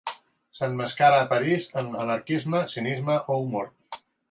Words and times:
S'emmascara 0.59 1.19
a 1.25 1.27
París, 1.33 1.67
en 1.83 1.93
anarquisme, 2.05 2.65
cinisme 2.77 3.21
o 3.35 3.39
humor. 3.45 3.71